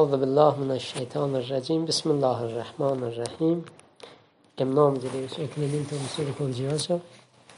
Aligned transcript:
أعوذ 0.00 0.16
بالله 0.16 0.52
من 0.64 0.70
الشيطان 0.80 1.36
الرجيم. 1.36 1.84
بسم 1.84 2.08
الله 2.10 2.38
الرحمن 2.48 3.00
الرحيم. 3.10 3.58
كم 4.56 4.68
نام 4.74 4.94
جديوس 4.94 5.34
اكلمين 5.40 5.84
تو 5.90 5.96
مسير 6.04 6.26
كونجيوسا 6.38 6.98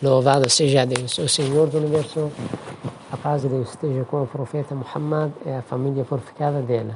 لو 0.03 0.21
بعد 0.21 0.47
سيجا 0.47 0.84
ديوس 0.84 1.20
أو 1.20 1.27
سيور 1.27 1.66
دونيفرسو 1.69 2.29
افاز 3.12 3.47
ديوس 3.47 3.77
تيجا 3.77 4.02
كون 4.11 4.27
بروفيتا 4.34 4.75
محمد 4.75 5.30
يا 5.47 5.61
فاميليا 5.61 6.02
فورفكادا 6.02 6.61
ديلا 6.61 6.95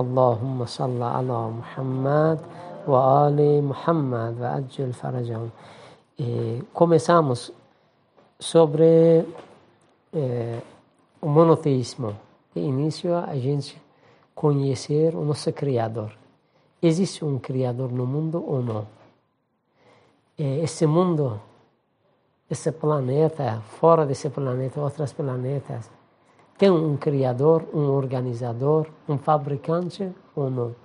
اللهم 0.00 0.66
صل 0.66 1.02
على 1.02 1.38
محمد 1.58 2.38
وآل 2.88 3.64
محمد 3.64 4.34
وأجل 4.40 4.92
فرجهم 4.92 5.50
كوميسامس 6.74 7.52
سوبري 8.40 9.24
مونوثيسمو 11.22 12.12
في 12.54 12.60
انيسيو 12.60 13.18
اجنسيو 13.18 13.78
conhecer 14.36 15.16
o 15.16 15.24
nosso 15.24 15.50
Criador. 15.50 16.12
Existe 16.82 17.24
um 17.24 17.38
Criador 17.38 17.90
no 17.90 18.06
mundo 18.06 18.44
ou 18.46 18.62
não? 18.62 18.86
Esse 20.38 20.86
mundo, 20.86 21.40
esse 22.50 22.70
planeta, 22.70 23.62
fora 23.80 24.04
desse 24.04 24.28
planeta, 24.28 24.78
outros 24.78 25.14
planetas, 25.14 25.90
tem 26.58 26.70
um 26.70 26.98
Criador, 26.98 27.64
um 27.72 27.88
organizador, 27.90 28.86
um 29.08 29.16
fabricante 29.16 30.12
ou 30.34 30.50
não? 30.50 30.76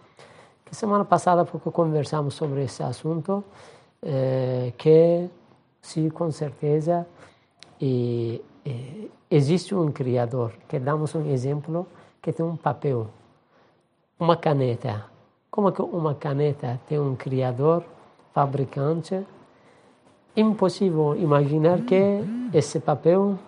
Que 0.64 0.73
semana 0.73 1.04
passada, 1.04 1.44
porque 1.44 1.70
conversamos 1.72 2.36
sobre 2.36 2.64
esse 2.64 2.81
assunto, 2.81 3.44
é, 4.02 4.72
que 4.78 5.30
se 5.81 6.09
com 6.09 6.31
certeza 6.31 7.06
e, 7.81 8.42
e, 8.66 9.12
existe 9.30 9.75
um 9.75 9.92
Criador, 9.92 10.53
que 10.70 10.80
damos 10.80 11.14
um 11.16 11.25
exemplo 11.25 11.86
que 12.22 12.31
tem 12.31 12.45
um 12.45 12.56
papel 12.56 13.09
uma 14.22 14.38
caneta. 14.38 15.03
Como 15.50 15.72
que 15.72 15.81
uma 15.81 16.14
caneta 16.14 16.80
tem 16.88 17.00
um 17.00 17.16
criador, 17.16 17.83
fabricante? 18.31 19.25
Impossível 20.38 21.16
imaginar 21.16 21.81
que 21.81 22.19
esse 22.53 22.80
papel 22.80 23.39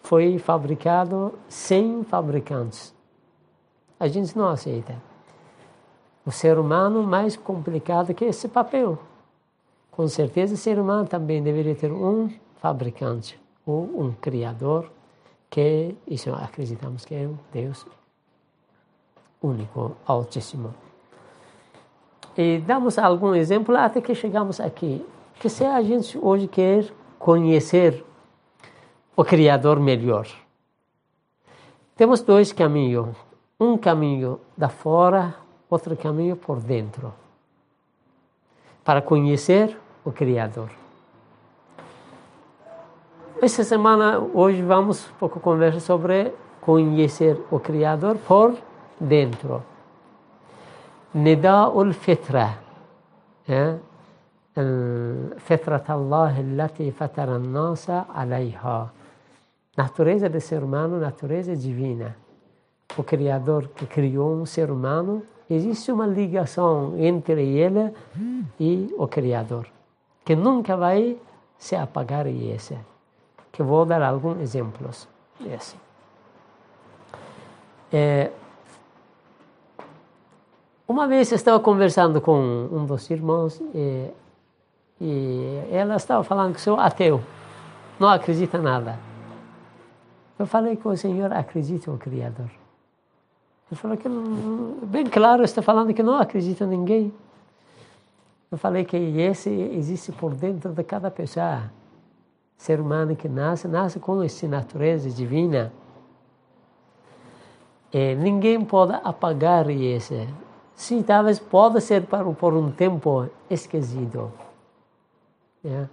foi 0.00 0.38
fabricado 0.38 1.34
sem 1.46 2.02
fabricantes. 2.04 2.94
A 4.00 4.08
gente 4.08 4.36
não 4.36 4.48
aceita. 4.48 4.96
O 6.24 6.30
ser 6.30 6.58
humano 6.58 7.02
mais 7.02 7.36
complicado 7.36 8.14
que 8.14 8.24
esse 8.24 8.48
papel. 8.48 8.98
Com 9.90 10.08
certeza, 10.08 10.54
o 10.54 10.56
ser 10.56 10.78
humano 10.78 11.06
também 11.06 11.42
deveria 11.42 11.74
ter 11.74 11.92
um 11.92 12.30
fabricante 12.56 13.38
ou 13.66 13.82
um 14.00 14.10
criador, 14.12 14.90
que 15.50 15.94
isso 16.06 16.32
acreditamos 16.32 17.04
que 17.04 17.14
é 17.14 17.28
Deus 17.52 17.86
único, 19.44 19.96
altíssimo. 20.06 20.74
E 22.36 22.58
damos 22.58 22.98
algum 22.98 23.34
exemplo 23.34 23.76
até 23.76 24.00
que 24.00 24.14
chegamos 24.14 24.58
aqui. 24.60 25.04
Que 25.38 25.48
se 25.48 25.64
a 25.64 25.82
gente 25.82 26.18
hoje 26.18 26.48
quer 26.48 26.90
conhecer 27.18 28.04
o 29.16 29.24
Criador 29.24 29.78
melhor, 29.78 30.26
temos 31.96 32.22
dois 32.22 32.52
caminhos. 32.52 33.14
Um 33.60 33.78
caminho 33.78 34.40
da 34.56 34.68
fora, 34.68 35.34
outro 35.70 35.96
caminho 35.96 36.34
por 36.36 36.58
dentro. 36.58 37.12
Para 38.82 39.00
conhecer 39.00 39.76
o 40.04 40.10
Criador. 40.10 40.70
Essa 43.40 43.62
semana, 43.62 44.18
hoje, 44.18 44.60
vamos 44.62 45.08
um 45.08 45.14
pouco 45.18 45.38
conversar 45.38 45.80
sobre 45.80 46.32
conhecer 46.60 47.40
o 47.50 47.60
Criador 47.60 48.16
por 48.26 48.54
dentro 48.99 49.61
dentro. 49.61 49.61
نداء 51.15 51.81
الفطرة 51.81 52.49
فطرة 55.37 55.85
الله 55.89 56.39
التي 56.39 56.91
فطر 56.91 57.35
الناس 57.35 57.89
عليها 57.89 58.89
natureza 59.77 60.27
do 60.29 60.41
ser 60.41 60.61
humano, 60.61 60.99
natureza 60.99 61.55
divina. 61.55 62.17
O 62.97 63.03
Criador 63.03 63.69
que 63.69 63.85
criou 63.85 64.35
um 64.35 64.45
ser 64.45 64.69
humano, 64.69 65.23
existe 65.49 65.89
uma 65.89 66.05
ligação 66.05 66.97
entre 66.97 67.41
ele 67.63 67.93
e 68.59 68.93
o 68.97 69.07
Criador, 69.07 69.67
que 70.25 70.35
nunca 70.35 70.75
vai 70.75 71.17
se 71.57 71.77
apagar 71.77 72.27
esse. 72.27 72.77
Que 73.53 73.63
vou 73.63 73.85
dar 73.85 74.01
alguns 74.01 74.39
exemplos. 74.41 75.07
Esse. 75.45 75.77
É, 77.93 78.31
uma 80.86 81.06
vez 81.08 81.32
eu 81.32 81.36
estava 81.36 81.58
conversando 81.60 82.20
com 82.20 82.38
um 82.70 82.84
dos 82.84 83.08
irmãos 83.10 83.60
e, 83.74 84.10
e 85.00 85.62
ela 85.70 85.96
estava 85.96 86.22
falando 86.22 86.54
que 86.54 86.60
sou 86.60 86.78
ateu, 86.78 87.22
não 87.98 88.08
acredita 88.08 88.58
nada. 88.58 88.98
Eu 90.38 90.46
falei 90.46 90.76
que 90.76 90.86
o 90.86 90.96
Senhor 90.96 91.32
acredita 91.32 91.90
no 91.90 91.96
Criador. 91.96 92.50
Ele 93.70 93.80
falou 93.80 93.96
que, 93.96 94.08
bem 94.86 95.06
claro, 95.06 95.42
está 95.42 95.62
falando 95.62 95.94
que 95.94 96.02
não 96.02 96.16
acredita 96.16 96.64
em 96.64 96.68
ninguém. 96.68 97.12
Eu 98.50 98.58
falei 98.58 98.84
que 98.84 98.96
esse 98.96 99.50
existe 99.50 100.12
por 100.12 100.34
dentro 100.34 100.72
de 100.72 100.84
cada 100.84 101.10
pessoa. 101.10 101.72
Ser 102.56 102.80
humano 102.80 103.16
que 103.16 103.28
nasce, 103.28 103.66
nasce 103.66 103.98
com 103.98 104.22
essa 104.22 104.46
natureza 104.46 105.08
divina. 105.10 105.72
E 107.92 108.14
ninguém 108.16 108.64
pode 108.64 108.92
apagar 109.02 109.70
esse. 109.70 110.28
Sim, 110.74 111.02
talvez 111.02 111.38
pode 111.38 111.80
ser 111.80 112.02
para, 112.06 112.24
por 112.32 112.52
um 112.54 112.70
tempo 112.70 113.28
esquecido. 113.48 114.32
É? 115.64 115.86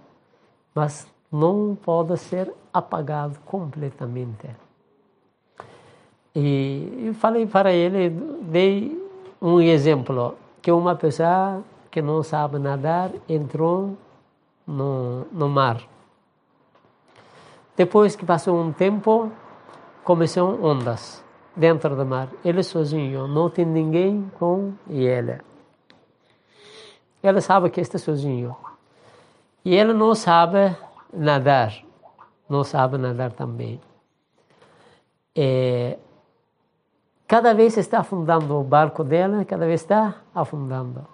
Mas 0.74 1.06
não 1.30 1.76
pode 1.80 2.16
ser 2.18 2.52
apagado 2.72 3.38
completamente. 3.46 4.50
E 6.34 7.04
eu 7.06 7.14
falei 7.14 7.46
para 7.46 7.72
ele, 7.72 8.10
dei 8.42 9.00
um 9.40 9.60
exemplo, 9.60 10.36
que 10.60 10.72
uma 10.72 10.94
pessoa 10.96 11.62
que 11.90 12.00
não 12.02 12.22
sabe 12.22 12.58
nadar 12.58 13.10
entrou 13.28 13.96
no, 14.66 15.26
no 15.30 15.48
mar. 15.48 15.80
Depois 17.76 18.16
que 18.16 18.24
passou 18.24 18.60
um 18.60 18.72
tempo, 18.72 19.30
começaram 20.04 20.62
ondas 20.62 21.22
dentro 21.54 21.94
do 21.94 22.04
mar. 22.04 22.28
Ele 22.44 22.62
sozinho, 22.62 23.26
não 23.26 23.48
tem 23.50 23.64
ninguém 23.64 24.30
com 24.38 24.72
ele. 24.88 25.40
Ele 27.22 27.40
sabe 27.40 27.70
que 27.70 27.80
está 27.80 27.98
sozinho. 27.98 28.56
E 29.64 29.74
ele 29.74 29.92
não 29.92 30.14
sabe 30.14 30.76
nadar. 31.12 31.72
Não 32.48 32.64
sabe 32.64 32.98
nadar 32.98 33.32
também. 33.32 33.80
É, 35.34 35.98
cada 37.26 37.54
vez 37.54 37.76
está 37.76 38.00
afundando 38.00 38.58
o 38.58 38.64
barco 38.64 39.04
dele, 39.04 39.44
cada 39.44 39.64
vez 39.64 39.80
está 39.80 40.16
afundando. 40.34 41.06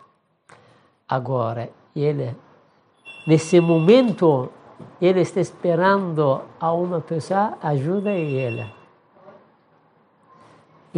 Agora, 1.09 1.71
ele, 1.95 2.35
nesse 3.27 3.61
momento, 3.61 4.51
ele 5.01 5.21
está 5.21 5.41
esperando 5.41 6.43
a 6.59 6.73
uma 6.73 7.01
pessoa 7.01 7.57
ajuda 7.63 8.11
ele. 8.13 8.78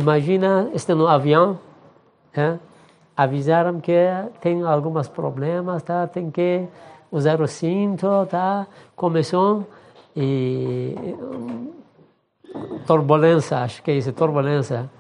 Imagina, 0.01 0.71
estar 0.73 0.95
no 0.95 1.07
avião, 1.07 1.59
é? 2.33 2.59
avisaram 3.15 3.79
que 3.83 3.93
tem 4.41 4.63
alguns 4.63 5.09
problemas, 5.09 5.83
tá? 5.83 6.07
tem 6.07 6.31
que 6.31 6.67
usar 7.13 7.39
o 7.43 7.47
cinto, 7.47 8.07
tá? 8.31 8.67
começou 8.97 9.67
e 10.17 10.97
turbulência, 12.87 13.59
acho 13.59 13.83
que 13.83 13.91
é 13.91 13.99
isso, 13.99 14.11
turbulência. 14.15 14.91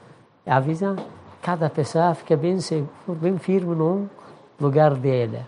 Avisa, 0.44 0.94
cada 1.40 1.70
pessoa 1.70 2.14
fica 2.14 2.36
bem 2.36 2.58
bem 3.08 3.38
firme 3.38 3.74
no 3.74 4.10
lugar 4.60 4.94
dele. 4.96 5.40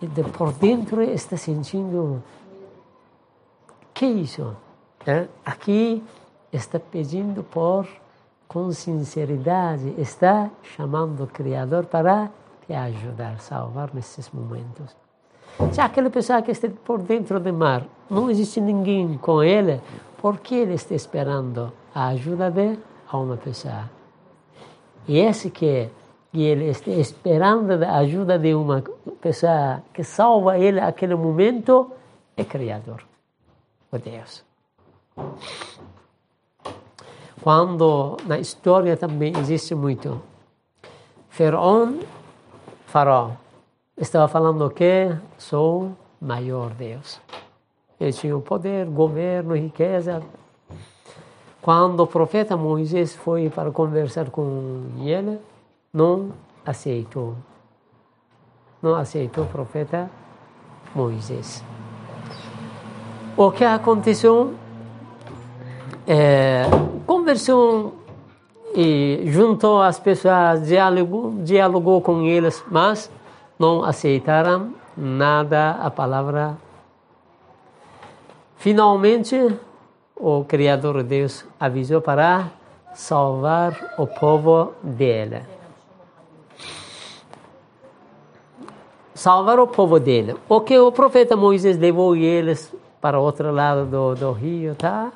E 0.00 0.06
de 0.06 0.22
por 0.22 0.52
dentro 0.52 1.02
está 1.02 1.36
sentindo, 1.36 2.22
que 3.92 4.06
isso? 4.06 4.56
É? 5.04 5.26
Aqui 5.44 6.04
está 6.52 6.78
pedindo 6.78 7.42
por 7.42 7.84
com 8.50 8.72
sinceridade, 8.72 9.94
está 9.96 10.50
chamando 10.74 11.22
o 11.22 11.26
Criador 11.28 11.86
para 11.86 12.28
te 12.66 12.72
ajudar, 12.72 13.38
salvar 13.38 13.94
nesses 13.94 14.28
momentos. 14.30 14.96
Se 15.70 15.80
aquela 15.80 16.10
pessoa 16.10 16.42
que 16.42 16.50
está 16.50 16.68
por 16.84 17.00
dentro 17.00 17.38
do 17.38 17.52
mar, 17.52 17.86
não 18.10 18.28
existe 18.28 18.60
ninguém 18.60 19.16
com 19.18 19.40
ele, 19.40 19.80
por 20.20 20.40
que 20.40 20.56
ele 20.56 20.74
está 20.74 20.96
esperando 20.96 21.72
a 21.94 22.08
ajuda 22.08 22.50
de 22.50 22.76
uma 23.12 23.36
pessoa? 23.36 23.88
E 25.06 25.16
esse 25.16 25.48
que 25.48 25.88
ele 26.34 26.70
está 26.70 26.90
esperando 26.90 27.80
a 27.84 27.98
ajuda 27.98 28.36
de 28.36 28.52
uma 28.52 28.82
pessoa 29.20 29.80
que 29.94 30.02
salva 30.02 30.58
ele 30.58 30.80
naquele 30.80 31.14
momento, 31.14 31.92
é 32.36 32.42
Criador, 32.42 33.04
o 33.92 33.98
Deus. 33.98 34.44
Quando 37.42 38.16
na 38.26 38.38
história 38.38 38.96
também 38.96 39.32
existe 39.38 39.74
muito. 39.74 40.20
Faraó, 41.28 41.88
faraó, 42.86 43.30
estava 43.96 44.28
falando 44.28 44.68
que 44.70 45.14
sou 45.38 45.92
maior 46.20 46.70
Deus. 46.70 47.20
Ele 47.98 48.12
tinha 48.12 48.36
o 48.36 48.40
poder, 48.40 48.86
governo, 48.86 49.54
riqueza. 49.54 50.22
Quando 51.62 52.00
o 52.00 52.06
profeta 52.06 52.56
Moisés 52.56 53.14
foi 53.14 53.50
para 53.50 53.70
conversar 53.70 54.30
com 54.30 54.82
ele, 55.02 55.38
não 55.92 56.32
aceitou. 56.64 57.36
Não 58.82 58.94
aceitou 58.94 59.44
o 59.44 59.48
profeta 59.48 60.10
Moisés. 60.94 61.62
O 63.36 63.50
que 63.50 63.64
aconteceu? 63.64 64.54
É, 66.06 66.62
conversou 67.30 67.92
e 68.74 69.22
juntou 69.26 69.80
as 69.80 70.00
pessoas, 70.00 70.66
dialogou, 70.66 71.32
dialogou 71.44 72.00
com 72.00 72.22
eles, 72.22 72.62
mas 72.68 73.10
não 73.56 73.84
aceitaram 73.84 74.74
nada 74.96 75.72
a 75.80 75.90
palavra. 75.90 76.56
Finalmente, 78.56 79.36
o 80.16 80.44
Criador 80.44 81.04
Deus 81.04 81.44
avisou 81.58 82.00
para 82.00 82.50
salvar 82.94 83.94
o 83.96 84.08
povo 84.08 84.72
dele. 84.82 85.42
Salvar 89.14 89.60
o 89.60 89.68
povo 89.68 90.00
dele. 90.00 90.34
O 90.48 90.60
que 90.62 90.76
o 90.78 90.90
profeta 90.90 91.36
Moisés 91.36 91.78
levou 91.78 92.16
eles 92.16 92.74
para 93.00 93.20
o 93.20 93.22
outro 93.22 93.52
lado 93.52 93.86
do, 93.86 94.14
do 94.16 94.32
rio, 94.32 94.74
tá? 94.74 95.12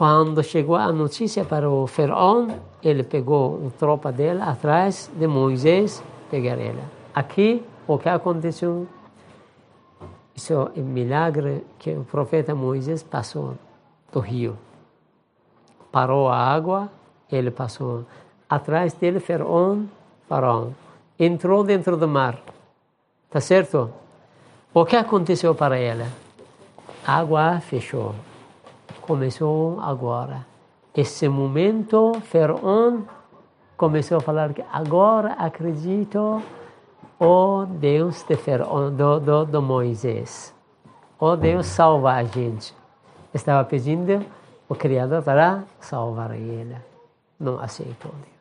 Quando 0.00 0.42
chegou 0.42 0.76
a 0.76 0.90
notícia 0.90 1.44
para 1.44 1.68
o 1.68 1.86
faraó, 1.86 2.46
ele 2.82 3.02
pegou 3.02 3.56
uma 3.56 3.70
tropa 3.70 4.10
dele 4.10 4.40
atrás 4.40 5.10
de 5.14 5.26
Moisés 5.26 6.02
pegar 6.30 6.56
ele. 6.56 6.80
Aqui, 7.14 7.62
o 7.86 7.98
que 7.98 8.08
aconteceu? 8.08 8.86
Isso 10.34 10.54
é 10.54 10.80
um 10.80 10.84
milagre 10.84 11.66
que 11.78 11.90
o 11.90 12.02
profeta 12.02 12.54
Moisés 12.54 13.02
passou 13.02 13.58
do 14.10 14.20
rio. 14.20 14.56
Parou 15.92 16.30
a 16.30 16.36
água, 16.38 16.88
ele 17.30 17.50
passou. 17.50 18.06
Atrás 18.48 18.94
dele, 18.94 19.20
faraó, 19.20 19.76
faraó. 20.26 20.68
Entrou 21.18 21.62
dentro 21.62 21.98
do 21.98 22.08
mar. 22.08 22.40
Tá 23.28 23.38
certo? 23.38 23.90
O 24.72 24.82
que 24.86 24.96
aconteceu 24.96 25.54
para 25.54 25.78
ele? 25.78 26.06
A 27.06 27.18
água 27.18 27.60
fechou 27.60 28.14
começou 29.10 29.80
agora. 29.80 30.46
Esse 30.94 31.28
momento, 31.28 32.12
Faraó 32.22 32.98
começou 33.76 34.18
a 34.18 34.20
falar 34.20 34.52
que 34.54 34.62
agora 34.72 35.32
acredito 35.32 36.40
o 37.18 37.66
Deus 37.66 38.22
de 38.22 38.36
Faraó, 38.36 38.88
do, 38.88 39.18
do, 39.18 39.44
do 39.46 39.60
Moisés. 39.60 40.54
O 41.18 41.34
Deus 41.34 41.66
salva 41.66 42.12
a 42.12 42.22
gente. 42.22 42.72
Estava 43.34 43.64
pedindo 43.64 44.24
o 44.68 44.76
Criador 44.76 45.24
para 45.24 45.64
salvar 45.80 46.30
ele. 46.36 46.76
Não 47.40 47.58
aceitou 47.58 48.12
Deus. 48.12 48.40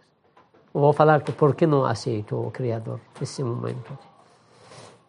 Vou 0.72 0.94
falar 0.94 1.22
que 1.22 1.32
por 1.32 1.56
que 1.56 1.66
não 1.66 1.84
aceitou 1.84 2.46
o 2.46 2.52
Criador 2.52 3.00
nesse 3.20 3.44
momento. 3.44 3.98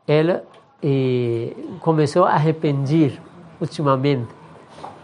Ele 0.08 0.40
e, 0.82 1.54
começou 1.82 2.24
a 2.24 2.30
arrepender 2.30 3.20
ultimamente 3.60 4.39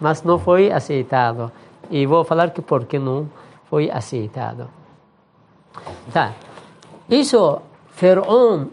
mas 0.01 0.23
não 0.23 0.39
foi 0.39 0.71
aceitado. 0.71 1.51
E 1.91 2.07
vou 2.07 2.25
falar 2.25 2.51
que 2.51 2.61
por 2.61 2.85
que 2.85 2.99
não 2.99 3.29
foi 3.69 3.91
aceitado. 3.91 4.69
Tá. 6.13 6.35
Isso, 7.09 7.61
Faraó, 7.89 8.67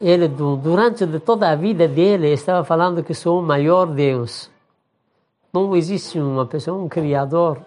ele 0.00 0.28
durante 0.28 1.06
toda 1.20 1.50
a 1.50 1.54
vida 1.54 1.86
dele 1.86 2.32
estava 2.32 2.64
falando 2.64 3.02
que 3.02 3.14
sou 3.14 3.40
o 3.40 3.42
maior 3.42 3.86
Deus. 3.86 4.50
Não 5.52 5.74
existe 5.76 6.18
uma 6.18 6.46
pessoa, 6.46 6.80
um 6.80 6.88
criador. 6.88 7.58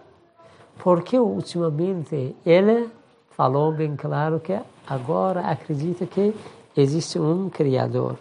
Porque 0.80 1.20
ultimamente 1.20 2.36
ele 2.46 2.90
falou 3.32 3.72
bem 3.72 3.96
claro 3.96 4.40
que 4.40 4.58
agora 4.88 5.42
acredita 5.42 6.06
que 6.06 6.34
existe 6.76 7.20
um 7.20 7.50
criador. 7.50 8.16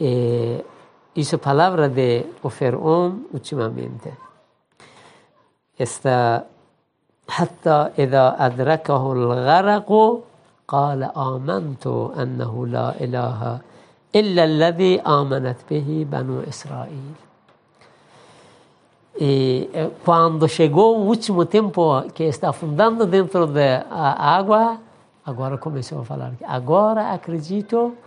E 0.00 0.64
isso 1.15 1.35
é 1.35 1.37
palavra 1.37 1.89
de 1.89 2.25
o 2.43 2.49
Faraó 2.49 3.11
ultimamente. 3.33 4.11
Esta 5.77 6.45
حتى 7.29 7.89
إذا 7.99 8.35
أدركه 8.39 9.13
الغرق 9.13 9.89
قال 10.67 11.03
آمنت 11.03 11.87
أنه 12.21 12.67
لا 12.67 12.87
إله 13.03 13.59
إلا 14.15 14.43
الذي 14.43 15.01
آمنت 15.01 15.57
به 15.69 16.07
بنو 16.11 16.39
إسرائيل 16.47 17.27
E 19.19 19.67
quando 20.05 20.47
chegou 20.47 20.99
o 20.99 21.07
último 21.07 21.43
tempo 21.43 22.03
que 22.13 22.25
está 22.25 22.49
afundando 22.49 23.03
dentro 23.07 23.47
da 23.47 23.83
água, 23.89 24.77
agora 25.25 25.57
começou 25.57 26.01
a 26.01 26.05
falar: 26.05 26.33
agora 26.45 27.11
acredito 27.11 27.97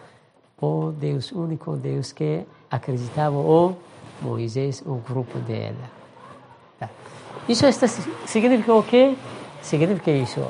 o 0.62 0.92
Deus 0.92 1.32
único, 1.32 1.74
Deus 1.74 2.12
que 2.12 2.46
acreditava 2.75 3.35
o 3.35 3.75
Moisés, 4.21 4.81
o 4.85 4.95
grupo 4.95 5.37
dela. 5.39 5.89
Tá. 6.79 6.89
Isso 7.47 7.65
está, 7.65 7.87
significa 7.87 8.73
o 8.73 8.83
quê? 8.83 9.15
Significa 9.61 10.11
isso, 10.11 10.45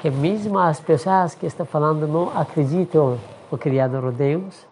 que 0.00 0.10
mesmo 0.10 0.58
as 0.58 0.80
pessoas 0.80 1.34
que 1.34 1.46
estão 1.46 1.66
falando 1.66 2.06
não 2.06 2.36
acreditam 2.38 3.18
no 3.50 3.58
Criador 3.58 4.12
Deus, 4.12 4.66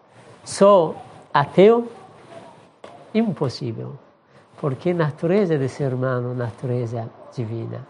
só 0.45 0.95
ateu, 1.35 1.91
impossível. 3.15 3.95
Porque 4.61 4.93
natureza 4.93 5.59
do 5.59 5.69
ser 5.69 5.93
humano, 5.93 6.35
natureza 6.35 7.09
divina. 7.35 7.87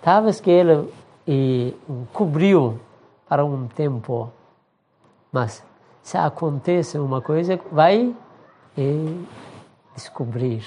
Talvez 0.00 0.40
que 0.40 0.50
ele 0.50 0.88
e, 1.26 1.74
cobriu 2.12 2.78
para 3.28 3.44
um 3.44 3.66
tempo, 3.68 4.30
mas 5.30 5.64
se 6.02 6.16
acontece 6.16 6.98
uma 6.98 7.20
coisa, 7.20 7.58
vai 7.70 8.14
e 8.76 9.26
descobrir, 9.94 10.64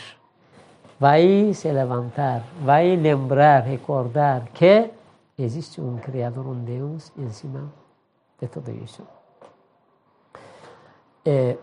vai 1.00 1.52
se 1.54 1.72
levantar, 1.72 2.44
vai 2.62 2.96
lembrar, 2.96 3.64
recordar 3.64 4.48
que 4.54 4.90
existe 5.38 5.82
um 5.82 5.98
Criador, 5.98 6.46
um 6.48 6.64
Deus 6.64 7.12
em 7.18 7.30
cima 7.30 7.72
de 8.40 8.48
tudo 8.48 8.72
isso. 8.72 9.04
É, 11.26 11.58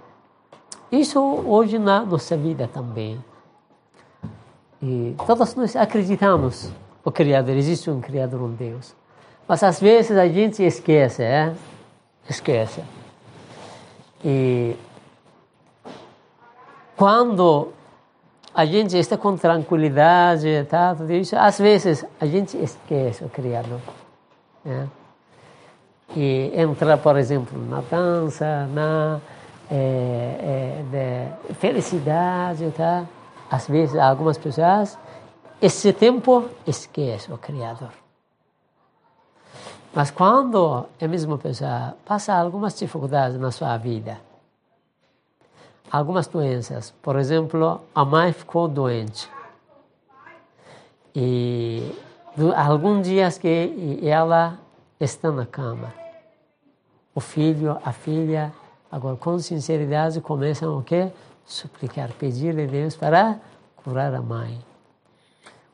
isso 0.90 1.20
hoje 1.20 1.78
na 1.78 2.04
nossa 2.04 2.36
vida 2.36 2.68
também. 2.68 3.22
E 4.82 5.14
todos 5.26 5.54
nós 5.54 5.76
acreditamos 5.76 6.70
o 7.04 7.10
Criador, 7.10 7.54
existe 7.56 7.88
um 7.90 8.00
Criador, 8.00 8.42
um 8.42 8.52
Deus. 8.52 8.94
Mas 9.46 9.62
às 9.62 9.80
vezes 9.80 10.16
a 10.16 10.28
gente 10.28 10.62
esquece, 10.62 11.22
é? 11.22 11.54
Esquece. 12.28 12.82
E 14.24 14.76
quando 17.02 17.72
a 18.54 18.64
gente 18.64 18.96
está 18.96 19.18
com 19.18 19.36
tranquilidade, 19.36 20.64
tá, 20.70 20.94
tudo 20.94 21.12
isso, 21.12 21.34
às 21.34 21.58
vezes 21.58 22.06
a 22.20 22.26
gente 22.26 22.56
esquece 22.56 23.24
o 23.24 23.28
Criador. 23.28 23.80
Né? 24.64 24.88
E 26.14 26.52
entra, 26.54 26.96
por 26.96 27.16
exemplo, 27.16 27.60
na 27.68 27.80
dança, 27.80 28.68
na 28.68 29.20
é, 29.68 30.84
é, 30.86 31.34
de 31.48 31.54
felicidade, 31.54 32.70
tá? 32.70 33.04
Às 33.50 33.66
vezes, 33.66 33.98
algumas 33.98 34.38
pessoas, 34.38 34.96
esse 35.60 35.92
tempo 35.92 36.48
esquece 36.64 37.32
o 37.32 37.36
Criador. 37.36 37.90
Mas 39.92 40.12
quando 40.12 40.86
a 41.00 41.08
mesma 41.08 41.36
pessoa 41.36 41.96
passa 42.06 42.32
algumas 42.32 42.78
dificuldades 42.78 43.40
na 43.40 43.50
sua 43.50 43.76
vida, 43.76 44.18
algumas 45.92 46.26
doenças. 46.26 46.94
Por 47.02 47.16
exemplo, 47.16 47.82
a 47.94 48.04
mãe 48.04 48.32
ficou 48.32 48.66
doente. 48.66 49.28
E 51.14 51.92
alguns 52.56 53.06
dias 53.06 53.36
que 53.36 54.00
ela 54.02 54.58
está 54.98 55.30
na 55.30 55.44
cama. 55.44 55.92
O 57.14 57.20
filho, 57.20 57.78
a 57.84 57.92
filha, 57.92 58.50
agora 58.90 59.16
com 59.16 59.38
sinceridade 59.38 60.18
começam 60.22 60.78
o 60.78 60.82
quê? 60.82 61.10
Suplicar, 61.44 62.10
pedir 62.12 62.58
a 62.58 62.64
Deus 62.64 62.96
para 62.96 63.36
curar 63.76 64.14
a 64.14 64.22
mãe. 64.22 64.58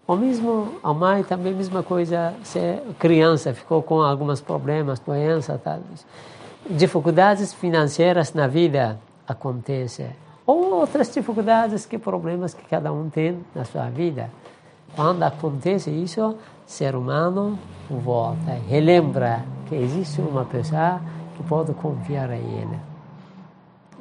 O 0.04 0.16
mesmo, 0.16 0.80
a 0.82 0.92
mãe 0.92 1.22
também 1.22 1.54
mesma 1.54 1.82
coisa, 1.82 2.34
se 2.42 2.58
criança 2.98 3.54
ficou 3.54 3.82
com 3.82 4.00
alguns 4.00 4.40
problemas, 4.40 4.98
doenças, 4.98 5.60
tal. 5.62 5.78
dificuldades 6.68 7.52
financeiras 7.52 8.32
na 8.32 8.48
vida, 8.48 8.98
acontece. 9.28 10.06
Ou 10.46 10.72
outras 10.80 11.12
dificuldades, 11.12 11.84
que 11.84 11.98
problemas 11.98 12.54
que 12.54 12.64
cada 12.64 12.90
um 12.90 13.10
tem 13.10 13.38
na 13.54 13.64
sua 13.64 13.90
vida. 13.90 14.30
Quando 14.96 15.22
acontece 15.22 15.90
isso, 15.90 16.30
o 16.30 16.36
ser 16.66 16.96
humano 16.96 17.58
volta, 17.90 18.52
relembra 18.66 19.44
que 19.68 19.74
existe 19.74 20.22
uma 20.22 20.46
pessoa 20.46 21.00
que 21.36 21.42
pode 21.42 21.74
confiar 21.74 22.30
em 22.30 22.60
ele. 22.60 22.78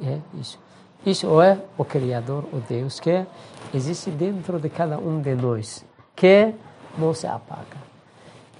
É 0.02 0.18
isso. 0.40 0.58
Isso 1.04 1.40
é 1.40 1.58
o 1.76 1.84
Criador, 1.84 2.44
o 2.52 2.60
Deus 2.66 2.98
que 2.98 3.24
existe 3.72 4.10
dentro 4.10 4.58
de 4.58 4.68
cada 4.68 4.98
um 4.98 5.20
de 5.20 5.34
nós, 5.34 5.84
que 6.16 6.54
não 6.96 7.12
se 7.12 7.26
apaga. 7.26 7.88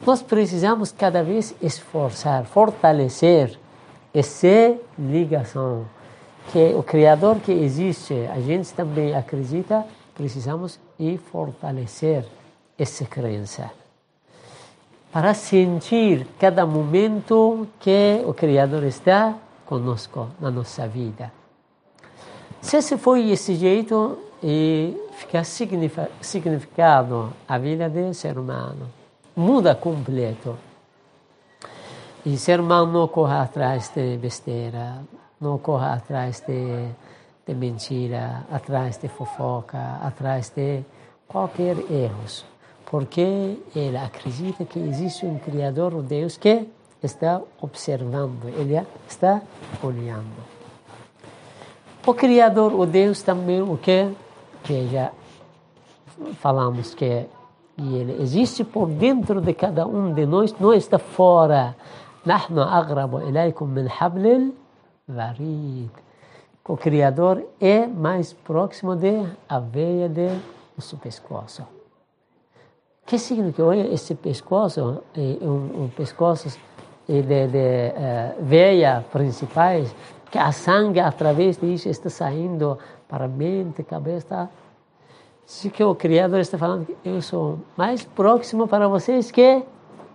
Nós 0.07 0.23
precisamos 0.23 0.93
cada 0.93 1.25
vez 1.25 1.55
esforçar, 1.61 2.45
fortalecer 2.45 3.59
essa 4.15 4.77
ligação 4.99 5.85
que 6.53 6.75
o 6.75 6.83
Criador 6.83 7.41
que 7.41 7.53
existe, 7.53 8.15
a 8.33 8.41
gente 8.41 8.73
também 8.73 9.15
acredita, 9.15 9.85
precisamos 10.15 10.79
e 10.99 11.19
fortalecer 11.19 12.25
essa 12.79 13.05
crença 13.05 13.71
para 15.13 15.33
sentir 15.35 16.27
cada 16.39 16.67
momento 16.67 17.67
que 17.81 18.23
o 18.27 18.35
Criador 18.35 18.85
está 18.85 19.35
conosco 19.65 20.29
na 20.41 20.51
nossa 20.51 20.87
vida. 20.87 21.33
Se 22.61 22.77
esse 22.77 22.99
foi 22.99 23.31
esse 23.31 23.55
jeito, 23.55 24.19
e 24.43 24.97
fica 25.13 25.43
significado 25.45 27.33
a 27.49 27.59
vida 27.59 27.89
do 27.89 28.15
ser 28.15 28.39
humano 28.39 28.99
muda 29.39 29.73
completo. 29.73 30.59
E 32.27 32.37
ser 32.37 32.59
humano 32.59 33.07
corre 33.07 33.37
atrás 33.37 33.91
de 33.95 34.17
besteira, 34.17 35.01
não 35.40 35.58
corre 35.58 35.86
atrás 35.86 36.42
de, 36.46 36.88
de 37.46 37.54
mentira, 37.54 38.46
atrás 38.52 38.98
de 38.98 39.08
fofoca, 39.08 40.00
atrás 40.02 40.50
de 40.56 40.84
qualquer 41.28 41.78
erro. 41.92 42.24
Porque 42.86 43.58
ele 43.76 43.98
acredita 43.98 44.66
que 44.66 44.80
existe 44.80 45.26
um 45.26 45.38
Criador, 45.40 45.94
um 45.94 46.02
Deus 46.02 46.38
que 46.38 46.68
está 47.02 47.42
observando, 47.62 48.48
ele 48.48 48.82
está 49.08 49.42
olhando. 49.82 50.54
O 52.06 52.14
Criador, 52.14 52.74
o 52.74 52.86
Deus 52.86 53.22
também, 53.22 53.62
o 53.62 53.78
que? 53.78 54.10
Que 54.64 54.88
já 54.90 55.12
falamos 56.40 56.94
que 56.94 57.26
e 57.76 57.96
ele 57.96 58.22
existe 58.22 58.64
por 58.64 58.88
dentro 58.88 59.42
de 59.42 59.52
cada 59.54 59.88
um 59.88 60.14
de 60.14 60.26
nós, 60.28 60.54
não 60.60 60.74
está 60.74 61.00
fora. 61.00 61.76
نحن 62.28 62.60
أقرب 62.60 63.16
إليكم 63.16 63.68
من 63.68 63.90
حبل 63.90 64.52
Varid. 65.09 65.91
O 66.67 66.77
Criador 66.77 67.43
é 67.59 67.87
mais 67.87 68.35
próximo 68.35 68.95
de 68.95 69.27
a 69.49 69.59
veia 69.59 70.09
de 70.09 70.29
nosso 70.77 70.99
pescoço. 70.99 71.67
Que 73.07 73.19
significa? 73.19 73.65
Olha, 73.65 73.93
esse 73.93 74.15
pescoço, 74.15 75.03
é, 75.17 75.39
é 75.43 75.49
um, 75.49 75.85
um 75.85 75.89
pescoço 75.89 76.59
é 77.09 77.23
de, 77.23 77.47
de 77.47 77.57
uh, 77.57 78.45
veia 78.45 79.03
principais, 79.11 79.95
que 80.31 80.37
a 80.37 80.53
sangue 80.53 81.01
através 81.01 81.57
disso 81.57 81.89
está 81.89 82.11
saindo 82.11 82.79
para 83.09 83.25
a 83.25 83.29
mente, 83.29 83.83
cabeça. 83.83 84.51
Se 85.47 85.71
que 85.71 85.83
o 85.83 85.95
Criador 85.95 86.41
está 86.41 86.59
falando, 86.59 86.87
eu 87.03 87.23
sou 87.23 87.61
mais 87.79 88.05
próximo 88.05 88.69
para 88.69 88.87
vocês 88.89 89.31
que 89.31 89.63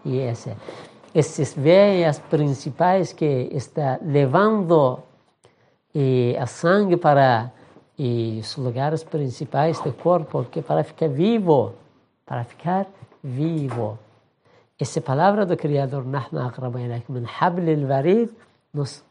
esse 0.06 0.56
esses 1.14 1.54
veias 1.54 2.20
principais 2.20 3.14
que 3.14 3.50
está 3.52 4.00
levando 4.02 5.00
eh, 5.94 6.36
a 6.40 6.46
sangue 6.46 6.98
para 6.98 7.52
os 7.98 8.58
lugares 8.58 9.04
principais 9.04 9.80
do 9.80 9.94
corpo, 9.94 10.46
que 10.46 10.62
para 10.62 10.84
ficar 10.84 11.10
vivo, 11.10 11.74
para 12.26 12.44
ficar 12.44 12.88
vivo. 13.24 14.00
Essa 14.80 15.00
palavra 15.00 15.46
do 15.46 15.56
Criador, 15.56 16.04
min 16.04 17.86
varid, 17.86 18.30
nós, 18.74 19.04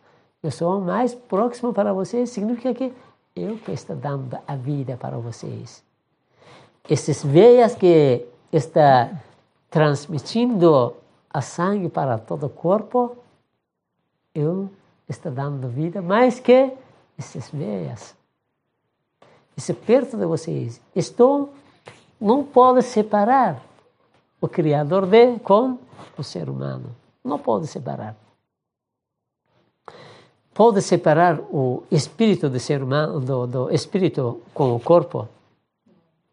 eu 0.43 0.51
sou 0.51 0.81
mais 0.81 1.15
próximo 1.15 1.73
para 1.73 1.93
vocês, 1.93 2.31
significa 2.31 2.75
que 2.75 2.85
é 2.85 2.93
eu 3.37 3.57
que 3.59 3.71
estou 3.73 3.95
dando 3.97 4.37
a 4.47 4.57
vida 4.57 4.97
para 4.97 5.17
vocês. 5.19 5.85
Essas 6.91 7.23
veias 7.25 7.77
que 7.77 8.27
está 8.53 9.11
transmitindo 9.71 10.97
a 11.33 11.41
sangue 11.41 11.89
para 11.89 12.19
todo 12.19 12.47
o 12.47 12.51
corpo, 12.51 13.17
eu 14.35 14.71
estou 15.09 15.33
dando 15.33 15.69
vida 15.69 16.03
mais 16.03 16.39
que 16.39 16.73
essas 17.19 17.51
veias. 17.51 18.15
Isso 19.57 19.75
perto 19.75 20.17
de 20.17 20.27
vocês. 20.27 20.81
Estou, 20.95 21.53
não 22.21 22.45
pode 22.45 22.83
separar 22.83 23.63
o 24.41 24.49
Criador 24.49 25.07
de 25.07 25.39
com 25.39 25.79
o 26.17 26.23
ser 26.23 26.49
humano. 26.49 26.95
Não 27.25 27.39
pode 27.39 27.67
separar. 27.67 28.17
Pode 30.55 30.83
separar 30.83 31.39
o 31.41 31.83
espírito 31.91 32.51
do 32.51 32.61
ser 32.61 32.83
humano 32.83 33.21
do, 33.21 33.47
do 33.47 33.71
espírito 33.71 34.43
com 34.53 34.75
o 34.75 34.81
corpo? 34.81 35.29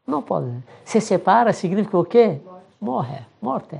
Não 0.06 0.22
pode. 0.22 0.51
Se 0.84 1.00
separa 1.00 1.53
significa 1.53 1.98
o 1.98 2.03
quê? 2.03 2.41
Morre, 2.82 3.25
morte. 3.41 3.79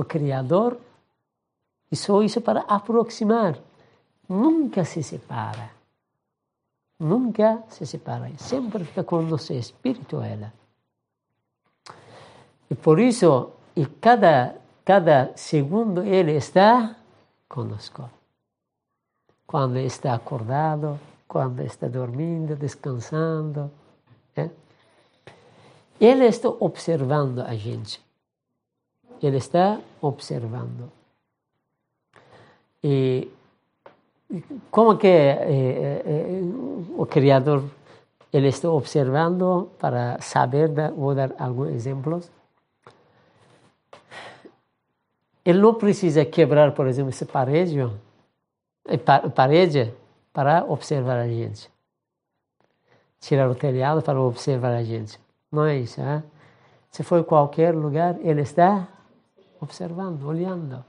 O 0.00 0.04
Criador 0.06 0.78
só 1.92 2.22
isso 2.22 2.40
para 2.40 2.60
aproximar. 2.60 3.58
Nunca 4.26 4.82
se 4.82 5.02
separa. 5.02 5.72
Nunca 6.98 7.62
se 7.68 7.84
separa. 7.84 8.32
Sempre 8.38 8.82
fica 8.86 9.04
com 9.04 9.16
o 9.16 9.22
nosso 9.22 9.52
espírito 9.52 10.22
ela. 10.22 10.54
E 12.70 12.74
por 12.74 12.98
isso, 12.98 13.50
e 13.76 13.84
cada, 13.84 14.56
cada 14.86 15.36
segundo 15.36 16.02
ele 16.02 16.32
está 16.32 16.96
conosco. 17.46 18.08
Quando 19.46 19.76
está 19.76 20.14
acordado, 20.14 20.98
quando 21.28 21.60
está 21.60 21.88
dormindo, 21.88 22.56
descansando. 22.56 23.70
É? 24.34 24.48
Ele 26.00 26.24
está 26.24 26.48
observando 26.48 27.40
a 27.40 27.54
gente. 27.54 28.00
Ele 29.22 29.36
está 29.36 29.80
observando. 30.00 30.90
E 32.82 33.28
como 34.70 34.96
que 34.96 35.06
eh, 35.06 36.02
eh, 36.06 36.42
o 36.96 37.04
Criador 37.04 37.64
ele 38.32 38.48
está 38.48 38.70
observando 38.70 39.70
para 39.78 40.20
saber, 40.20 40.70
vou 40.96 41.14
dar 41.14 41.32
alguns 41.38 41.70
exemplos. 41.70 42.30
Ele 45.44 45.58
não 45.58 45.74
precisa 45.74 46.24
quebrar, 46.24 46.72
por 46.72 46.86
exemplo, 46.86 47.10
essa 47.10 47.26
parede, 47.26 47.80
eh, 48.86 48.98
parede 49.34 49.92
para 50.32 50.64
observar 50.64 51.18
a 51.18 51.26
gente. 51.26 51.68
Tirar 53.18 53.50
o 53.50 53.54
telhado 53.54 54.00
para 54.00 54.20
observar 54.20 54.72
a 54.72 54.84
gente. 54.84 55.18
Não 55.50 55.64
é 55.64 55.76
isso, 55.78 56.00
hein? 56.00 56.22
Se 56.90 57.02
for 57.02 57.22
qualquer 57.24 57.74
lugar, 57.74 58.16
ele 58.20 58.42
está 58.42 58.86
observando, 59.60 60.24
olhando. 60.24 60.84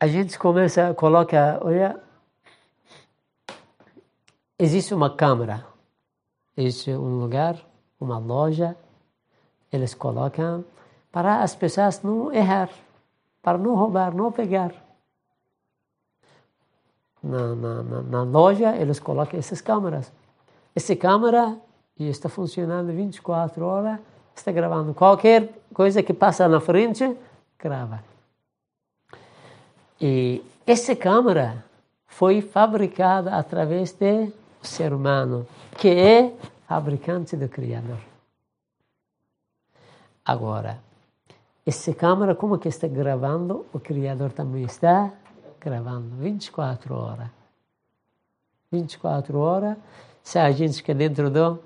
A 0.00 0.06
gente 0.06 0.38
começa, 0.38 0.92
coloca, 0.94 1.60
olha, 1.62 2.00
existe 4.58 4.94
uma 4.94 5.14
câmera, 5.14 5.66
existe 6.56 6.90
um 6.90 7.20
lugar, 7.20 7.56
uma 8.00 8.18
loja, 8.18 8.76
eles 9.70 9.94
colocam 9.94 10.64
para 11.10 11.42
as 11.42 11.54
pessoas 11.54 12.02
não 12.02 12.32
errar, 12.32 12.70
para 13.40 13.58
não 13.58 13.74
roubar, 13.74 14.14
não 14.14 14.32
pegar. 14.32 14.72
Na, 17.22 17.54
na, 17.54 17.82
na, 17.82 18.02
na 18.02 18.22
loja, 18.24 18.74
eles 18.76 18.98
colocam 18.98 19.38
essas 19.38 19.60
câmeras. 19.60 20.10
Essa 20.74 20.96
câmera 20.96 21.56
está 21.96 22.28
funcionando 22.28 22.92
24 22.92 23.64
horas, 23.64 24.00
está 24.34 24.52
gravando. 24.52 24.94
Qualquer 24.94 25.48
coisa 25.72 26.02
que 26.02 26.12
passa 26.12 26.48
na 26.48 26.60
frente, 26.60 27.16
grava. 27.58 28.02
E 30.00 30.42
essa 30.66 30.96
câmera 30.96 31.64
foi 32.06 32.40
fabricada 32.40 33.36
através 33.36 33.92
do 33.92 34.32
ser 34.60 34.92
humano, 34.92 35.46
que 35.78 35.88
é 35.88 36.32
fabricante 36.66 37.36
do 37.36 37.48
Criador. 37.48 37.98
Agora, 40.24 40.78
essa 41.64 41.94
câmera, 41.94 42.34
como 42.34 42.58
que 42.58 42.68
está 42.68 42.88
gravando, 42.88 43.66
o 43.72 43.78
Criador 43.78 44.32
também 44.32 44.64
está 44.64 45.12
gravando 45.60 46.16
24 46.16 46.94
horas. 46.94 47.28
24 48.70 49.38
horas, 49.38 49.76
se 50.22 50.38
a 50.38 50.50
gente 50.50 50.76
fica 50.76 50.94
dentro 50.94 51.30
do 51.30 51.58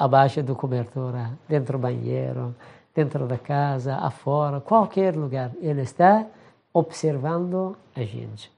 abaixo 0.00 0.42
do 0.42 0.56
cobertor, 0.56 1.12
dentro 1.46 1.76
do 1.76 1.82
banheiro, 1.82 2.56
dentro 2.94 3.26
da 3.26 3.36
casa, 3.36 3.96
afora, 3.96 4.58
qualquer 4.58 5.14
lugar. 5.14 5.50
Ele 5.60 5.82
está 5.82 6.24
observando 6.72 7.76
a 7.94 8.02
gente. 8.02 8.50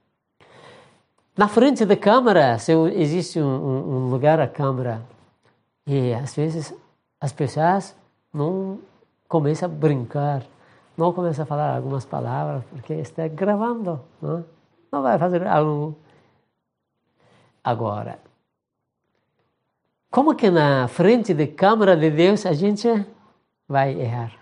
Na 1.37 1.49
frente 1.49 1.85
da 1.85 1.97
câmara, 1.97 2.59
se 2.61 2.73
existe 2.95 3.41
um, 3.41 4.05
um 4.05 4.09
lugar 4.09 4.39
a 4.39 4.47
câmara, 4.47 5.03
e 5.85 6.15
às 6.15 6.33
vezes 6.37 6.73
as 7.21 7.33
pessoas 7.33 7.97
não 8.33 8.79
começa 9.27 9.67
a 9.67 9.69
brincar, 9.69 10.45
não 10.97 11.13
começa 11.13 11.43
a 11.43 11.47
falar 11.47 11.75
algumas 11.75 12.05
palavras, 12.05 12.63
porque 12.71 12.95
está 12.95 13.27
gravando, 13.27 13.99
não, 14.21 14.45
não 14.93 15.03
vai 15.03 15.19
fazer 15.19 15.45
algo. 15.45 15.97
Agora, 17.65 18.19
como 20.13 20.37
que 20.37 20.51
na 20.51 20.87
frente 20.89 21.33
da 21.33 21.47
câmera 21.47 21.97
de 21.97 22.11
Deus 22.11 22.45
a 22.45 22.53
gente 22.53 22.87
vai 23.67 23.99
errar? 23.99 24.33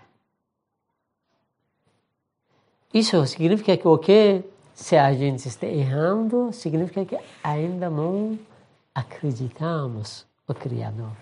Isso 2.93 3.25
significa 3.25 3.77
que 3.77 3.87
o 3.87 3.97
que 3.97 4.43
se 4.75 4.97
a 4.97 5.13
gente 5.13 5.47
está 5.47 5.65
errando, 5.65 6.51
significa 6.51 7.05
que 7.05 7.17
ainda 7.41 7.89
não 7.89 8.37
acreditamos 8.93 10.25
no 10.45 10.53
Criador. 10.53 11.15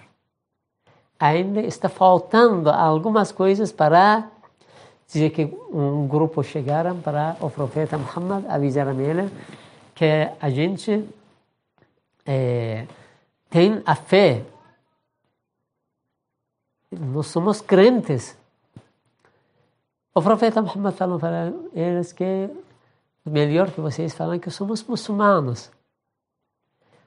Ainda 1.19 1.61
está 1.61 1.87
faltando 1.87 2.71
algumas 2.71 3.31
coisas 3.31 3.71
para 3.71 4.29
dizer 5.05 5.29
que 5.29 5.45
um 5.71 6.07
grupo 6.07 6.41
chegaram 6.41 6.99
para 6.99 7.37
o 7.39 7.51
profeta 7.51 7.99
Muhammad 7.99 8.45
avisar 8.47 8.87
a 8.87 8.93
ele 8.93 9.29
que 9.93 10.05
a 10.39 10.49
gente 10.49 11.07
é, 12.25 12.87
tem 13.49 13.81
a 13.85 13.95
fé. 13.95 14.45
Nós 16.91 17.27
somos 17.27 17.61
crentes. 17.61 18.37
O 20.13 20.21
profeta 20.21 20.61
Muhammad 20.61 20.95
falou 20.95 21.19
para 21.19 21.51
eles 21.73 22.13
que 22.13 22.49
melhor 23.25 23.71
que 23.71 23.81
vocês 23.81 24.13
falam 24.13 24.39
que 24.39 24.49
somos 24.49 24.83
muçulmanos. 24.83 25.71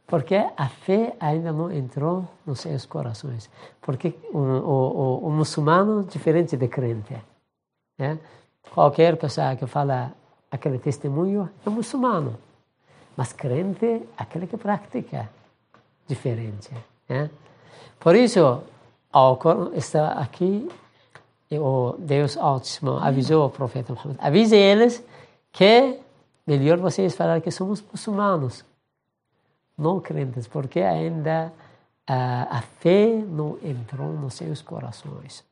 Porque 0.07 0.35
a 0.35 0.69
fé 0.69 1.17
ainda 1.19 1.53
não 1.53 1.71
entrou 1.71 2.29
nos 2.45 2.61
seus 2.61 2.85
corações. 2.87 3.49
Porque 3.81 4.15
o, 4.33 4.39
o, 4.39 5.23
o, 5.23 5.27
o 5.29 5.31
muçulmano 5.31 6.01
é 6.01 6.05
diferente 6.05 6.57
de 6.57 6.69
crente. 6.69 7.17
Né? 7.99 8.19
Qualquer 8.75 9.17
pessoa 9.17 9.57
que 9.57 9.67
fala 9.67 10.13
aquele 10.51 10.79
testemunho 10.79 11.49
é 11.65 11.71
muçulmano. 11.71 12.39
Mas 13.17 13.33
crente 13.33 13.87
é 13.87 14.03
aquele 14.17 14.47
que 14.47 14.57
pratica 14.57 15.29
diferente. 16.13 16.71
Né? 17.09 17.31
Por 17.99 18.15
isso, 18.15 18.63
ao 19.11 19.39
está 19.75 20.13
aqui, 20.13 20.69
o 21.51 21.95
Deus 21.99 22.37
Altíssimo 22.37 22.99
avisou 22.99 23.47
o 23.47 23.51
profeta 23.51 23.93
Muhammad. 23.93 24.17
Avise 24.21 24.57
eles 24.57 25.03
que 25.51 25.99
melhor 26.47 26.79
vocês 26.79 27.15
falar 27.15 27.41
que 27.41 27.51
somos 27.51 27.83
muçulmanos, 27.83 28.65
não 29.77 30.01
crentes, 30.01 30.47
porque 30.47 30.81
ainda 30.81 31.53
a, 32.07 32.59
a 32.59 32.63
fé 32.63 33.23
não 33.27 33.59
entrou 33.63 34.13
nos 34.13 34.35
seus 34.35 34.61
corações. 34.61 35.45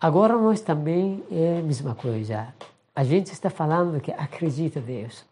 Agora 0.00 0.36
nós 0.36 0.60
também 0.60 1.24
é 1.30 1.58
a 1.58 1.62
mesma 1.62 1.94
coisa. 1.94 2.54
A 2.94 3.04
gente 3.04 3.32
está 3.32 3.50
falando 3.50 4.00
que 4.00 4.12
acredita 4.12 4.78
em 4.78 4.82
Deus, 4.82 5.24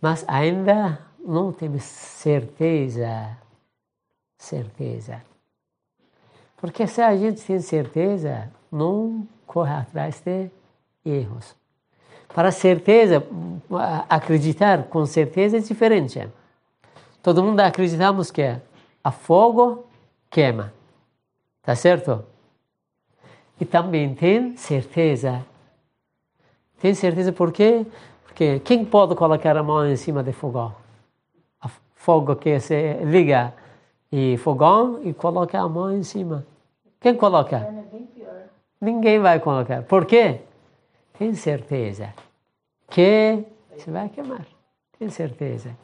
mas 0.00 0.24
ainda 0.28 1.07
não 1.18 1.52
temos 1.52 1.82
certeza, 1.82 3.36
certeza. 4.38 5.22
Porque 6.56 6.86
se 6.86 7.00
a 7.00 7.16
gente 7.16 7.42
tem 7.42 7.60
certeza, 7.60 8.50
não 8.70 9.26
corre 9.46 9.72
atrás 9.72 10.20
de 10.20 10.50
erros. 11.04 11.54
Para 12.34 12.50
certeza, 12.50 13.24
acreditar 14.08 14.84
com 14.84 15.06
certeza 15.06 15.56
é 15.56 15.60
diferente. 15.60 16.28
Todo 17.22 17.42
mundo 17.42 17.60
acreditamos 17.60 18.30
que 18.30 18.56
a 19.02 19.10
fogo 19.10 19.86
queima. 20.30 20.72
Tá 21.62 21.74
certo? 21.74 22.24
E 23.60 23.64
também 23.64 24.14
tem 24.14 24.56
certeza. 24.56 25.44
Tem 26.80 26.94
certeza 26.94 27.32
por 27.32 27.52
quê? 27.52 27.84
Porque 28.24 28.60
quem 28.60 28.84
pode 28.84 29.14
colocar 29.14 29.56
a 29.56 29.62
mão 29.62 29.86
em 29.86 29.96
cima 29.96 30.22
do 30.22 30.32
fogão? 30.32 30.74
Fogo 32.08 32.36
que 32.36 32.58
se 32.58 32.94
liga 33.04 33.52
e 34.10 34.38
fogão 34.38 34.98
e 35.04 35.12
coloca 35.12 35.60
a 35.60 35.68
mão 35.68 35.92
em 35.92 36.02
cima. 36.02 36.46
Quem 36.98 37.14
coloca? 37.14 37.68
Ninguém 38.80 39.18
vai 39.18 39.38
colocar. 39.40 39.82
Por 39.82 40.06
quê? 40.06 40.40
Tem 41.18 41.34
certeza 41.34 42.14
que 42.88 43.44
você 43.76 43.90
vai 43.90 44.08
queimar. 44.08 44.46
Tem 44.98 45.10
certeza. 45.10 45.76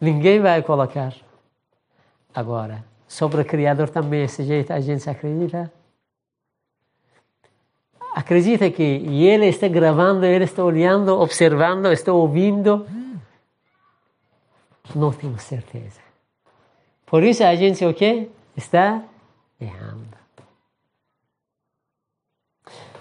Ninguém 0.00 0.40
vai 0.40 0.60
colocar. 0.60 1.14
Agora, 2.34 2.84
sobre 3.06 3.42
o 3.42 3.44
Criador 3.44 3.88
também, 3.90 4.24
esse 4.24 4.42
jeito 4.42 4.72
a 4.72 4.80
gente 4.80 5.08
acredita. 5.08 5.72
Acredita 8.12 8.68
que 8.72 8.82
ele 8.82 9.46
está 9.46 9.68
gravando, 9.68 10.26
ele 10.26 10.42
está 10.42 10.64
olhando, 10.64 11.16
observando, 11.16 11.92
está 11.92 12.12
ouvindo. 12.12 12.84
Não 14.94 15.12
temos 15.12 15.42
certeza. 15.42 16.00
Por 17.06 17.22
isso 17.22 17.42
a 17.42 17.54
gente 17.54 17.84
o 17.84 17.94
quê? 17.94 18.28
Está 18.56 19.02
errando. 19.60 20.18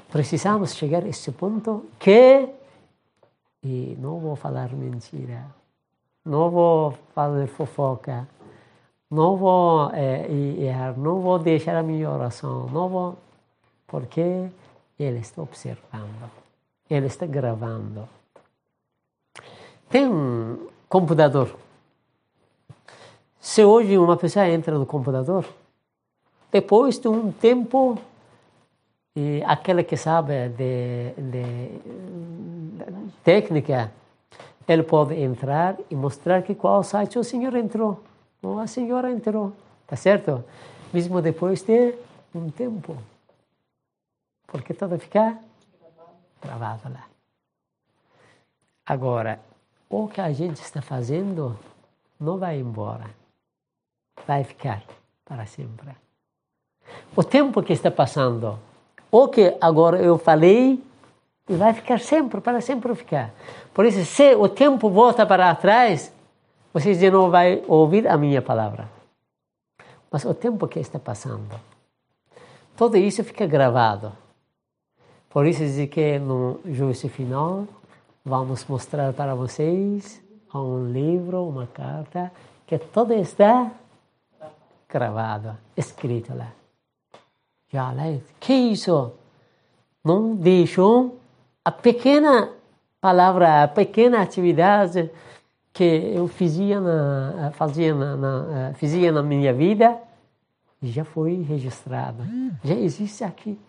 Precisamos 0.10 0.74
chegar 0.74 1.04
a 1.04 1.08
esse 1.08 1.32
ponto 1.32 1.86
que, 2.00 2.48
e 3.62 3.98
não 4.00 4.20
vou 4.20 4.36
falar 4.36 4.72
mentira, 4.72 5.46
não 6.24 6.50
vou 6.50 6.94
fazer 7.14 7.48
fofoca, 7.48 8.28
não 9.12 9.36
vou 9.36 9.92
é, 9.94 10.26
errar, 10.32 10.98
não 10.98 11.22
vou 11.22 11.38
deixar 11.38 11.76
a 11.76 11.84
minha 11.84 12.10
oração, 12.10 12.68
não 12.68 12.88
vou, 12.88 13.18
porque 13.86 14.50
ele 14.98 15.20
está 15.20 15.42
observando, 15.42 16.32
ele 16.90 17.08
está 17.08 17.26
gravando. 17.26 18.08
Tem 19.90 20.08
um 20.08 20.68
computador. 20.88 21.67
Se 23.40 23.64
hoje 23.64 23.98
uma 23.98 24.18
pessoa 24.18 24.48
entra 24.48 24.78
no 24.78 24.86
computador, 24.86 25.46
depois 26.52 26.98
de 27.00 27.08
um 27.08 27.32
tempo 27.32 27.98
e 29.16 29.44
aquele 29.46 29.84
que 29.84 29.98
sabe 29.98 30.50
de, 30.50 31.12
de, 31.18 31.44
de, 31.80 33.12
técnica, 33.24 33.92
ele 34.68 34.84
pode 34.84 35.16
entrar 35.16 35.76
e 35.90 35.96
mostrar 35.96 36.44
que 36.44 36.54
qual 36.54 36.84
site 36.84 37.18
o 37.18 37.24
senhor 37.24 37.56
entrou, 37.56 38.04
ou 38.44 38.60
a 38.60 38.68
senhora 38.68 39.12
entrou, 39.12 39.54
tá 39.88 39.96
certo? 39.96 40.44
Mesmo 40.94 41.20
depois 41.20 41.64
de 41.64 41.96
um 42.36 42.52
tempo. 42.52 42.96
Porque 44.46 44.74
tudo 44.74 45.00
fica 45.00 45.38
travado 46.40 46.94
lá. 46.94 47.08
Agora, 48.86 49.40
o 49.90 50.08
que 50.08 50.22
a 50.22 50.32
gente 50.32 50.62
está 50.62 50.82
fazendo 50.82 51.58
não 52.20 52.38
vai 52.38 52.60
embora. 52.60 53.10
Vai 54.26 54.44
ficar 54.44 54.84
para 55.26 55.46
sempre. 55.46 55.90
O 57.16 57.24
tempo 57.24 57.62
que 57.62 57.74
está 57.74 57.92
passando 57.92 58.60
o 59.12 59.30
que 59.30 59.56
agora 59.62 59.98
eu 59.98 60.18
falei 60.18 60.84
vai 61.48 61.74
ficar 61.74 62.00
sempre, 62.00 62.42
para 62.42 62.60
sempre 62.60 62.94
ficar. 62.94 63.34
Por 63.74 63.86
isso, 63.86 64.04
se 64.04 64.36
o 64.36 64.50
tempo 64.50 64.90
volta 64.90 65.26
para 65.26 65.56
trás, 65.56 66.12
vocês 66.74 67.00
de 67.00 67.10
novo 67.10 67.32
vão 67.32 67.62
ouvir 67.68 68.08
a 68.08 68.18
minha 68.18 68.42
palavra. 68.42 68.90
Mas 70.12 70.26
o 70.26 70.34
tempo 70.34 70.68
que 70.68 70.80
está 70.80 71.00
passando, 71.00 71.56
tudo 72.76 72.98
isso 72.98 73.24
fica 73.24 73.46
gravado. 73.46 74.12
Por 75.30 75.46
isso, 75.46 75.60
diz 75.60 75.90
que 75.90 76.20
no 76.20 76.60
juízo 76.66 77.08
final, 77.08 77.66
vamos 78.26 78.66
mostrar 78.66 79.14
para 79.14 79.36
vocês 79.36 80.22
um 80.54 80.92
livro, 80.92 81.48
uma 81.48 81.68
carta, 81.68 82.32
que 82.66 82.78
tudo 82.78 83.14
está 83.14 83.72
gravado, 84.90 85.58
escrito 85.76 86.34
lá. 86.36 86.52
Já 87.70 87.92
lá, 87.92 88.04
que 88.40 88.54
isso? 88.54 89.14
Não 90.04 90.36
deixou 90.36 91.20
a 91.64 91.72
pequena 91.72 92.50
palavra, 93.02 93.64
a 93.64 93.68
pequena 93.68 94.22
atividade 94.22 95.12
que 95.74 95.84
eu 96.16 96.28
fazia 96.28 96.80
na, 96.80 97.52
fazia 97.52 97.94
na, 97.94 98.16
na, 98.16 98.74
fazia 98.76 99.12
na 99.12 99.22
minha 99.22 99.54
vida 99.54 100.00
já 100.82 101.04
foi 101.04 101.42
registrada, 101.42 102.24
já 102.64 102.76
existe 102.76 103.24
aqui. 103.24 103.60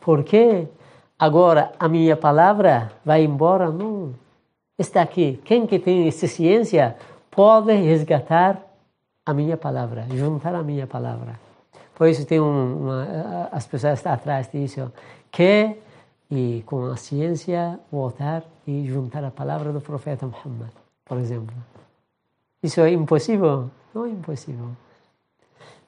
Porque 0.00 0.66
agora 1.18 1.72
a 1.78 1.88
minha 1.88 2.16
palavra 2.16 2.92
vai 3.04 3.24
embora? 3.24 3.70
Não. 3.70 4.14
Está 4.78 5.02
aqui. 5.02 5.40
Quem 5.44 5.66
que 5.66 5.78
tem 5.78 6.08
essa 6.08 6.26
ciência 6.26 6.96
pode 7.30 7.72
resgatar 7.72 8.71
a 9.24 9.32
minha 9.32 9.56
palavra, 9.56 10.06
juntar 10.10 10.54
a 10.54 10.62
minha 10.62 10.86
palavra. 10.86 11.38
Por 11.94 12.08
isso 12.08 12.24
tem 12.26 12.40
um, 12.40 12.76
uma, 12.76 13.48
as 13.52 13.66
pessoas 13.66 13.98
estão 13.98 14.12
atrás 14.12 14.50
disso, 14.50 14.90
que 15.30 15.76
e 16.30 16.62
com 16.64 16.86
a 16.86 16.96
ciência 16.96 17.78
voltar 17.90 18.42
e 18.66 18.86
juntar 18.86 19.22
a 19.22 19.30
palavra 19.30 19.70
do 19.70 19.82
profeta 19.82 20.26
Muhammad, 20.26 20.70
por 21.04 21.18
exemplo. 21.18 21.54
Isso 22.62 22.80
é 22.80 22.90
impossível? 22.90 23.70
Não 23.94 24.06
é 24.06 24.08
impossível. 24.08 24.70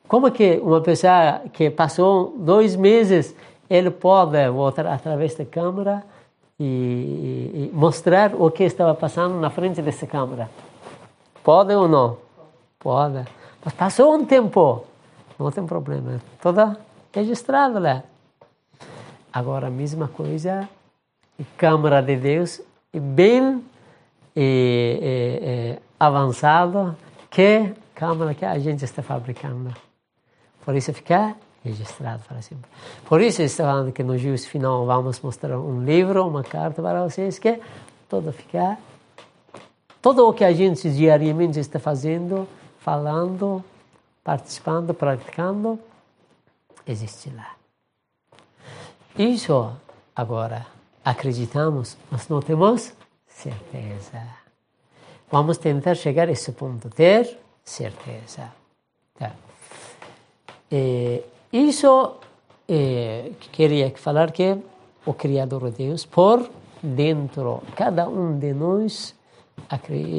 Como 0.06 0.30
que 0.30 0.60
uma 0.62 0.82
pessoa 0.82 1.40
que 1.50 1.70
passou 1.70 2.36
dois 2.36 2.76
meses, 2.76 3.34
ele 3.70 3.90
pode 3.90 4.50
voltar 4.50 4.86
através 4.86 5.34
da 5.34 5.46
câmera 5.46 6.04
e, 6.60 6.64
e, 6.64 7.70
e 7.70 7.70
mostrar 7.72 8.34
o 8.34 8.50
que 8.50 8.64
estava 8.64 8.94
passando 8.94 9.40
na 9.40 9.48
frente 9.48 9.80
dessa 9.80 10.06
câmera? 10.06 10.50
Pode 11.42 11.74
ou 11.74 11.88
não? 11.88 12.23
Pode. 12.84 13.24
Mas 13.64 13.72
passou 13.72 14.14
um 14.14 14.26
tempo, 14.26 14.84
não 15.38 15.50
tem 15.50 15.64
problema. 15.64 16.20
Toda 16.42 16.78
registrado 17.14 17.78
lá. 17.78 18.02
Agora, 19.32 19.68
a 19.68 19.70
mesma 19.70 20.06
coisa, 20.06 20.68
câmera 21.56 22.02
de 22.02 22.14
Deus, 22.14 22.60
bem 22.92 23.64
e, 24.36 25.78
avançado 25.98 26.94
que 27.30 27.72
câmera 27.94 28.34
que 28.34 28.44
a 28.44 28.58
gente 28.58 28.84
está 28.84 29.02
fabricando. 29.02 29.74
Por 30.62 30.76
isso 30.76 30.92
fica 30.92 31.34
registrado 31.64 32.22
para 32.28 32.42
sempre. 32.42 32.70
Por 33.06 33.22
isso 33.22 33.40
está 33.40 33.64
falando 33.64 33.92
que 33.92 34.02
no 34.02 34.18
juízo 34.18 34.46
final 34.46 34.84
vamos 34.84 35.20
mostrar 35.20 35.58
um 35.58 35.82
livro, 35.82 36.28
uma 36.28 36.44
carta 36.44 36.82
para 36.82 37.02
vocês 37.02 37.38
que 37.38 37.58
tudo 38.10 38.30
fica 38.30 38.76
tudo 40.04 40.28
o 40.28 40.34
que 40.34 40.44
a 40.44 40.52
gente 40.52 40.90
diariamente 40.90 41.58
está 41.58 41.78
fazendo, 41.78 42.46
falando, 42.84 43.64
participando, 44.22 44.92
praticando, 44.92 45.80
existe 46.86 47.30
lá. 47.30 47.56
Isso 49.16 49.72
agora 50.14 50.66
acreditamos, 51.02 51.96
mas 52.10 52.28
não 52.28 52.42
temos 52.42 52.92
certeza. 53.26 54.20
Vamos 55.30 55.56
tentar 55.56 55.94
chegar 55.94 56.28
a 56.28 56.32
esse 56.32 56.52
ponto, 56.52 56.90
ter 56.90 57.38
certeza. 57.64 58.52
Tá. 59.18 59.32
E 60.70 61.22
isso 61.50 62.16
é, 62.68 63.30
queria 63.50 63.90
falar 63.96 64.30
que 64.30 64.58
o 65.06 65.14
Criador 65.14 65.70
Deus, 65.70 66.04
por 66.04 66.50
dentro, 66.82 67.62
cada 67.74 68.06
um 68.06 68.38
de 68.38 68.52
nós, 68.52 69.14